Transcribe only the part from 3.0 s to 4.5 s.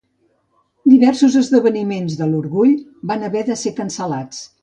van haver de ser cancel·lats.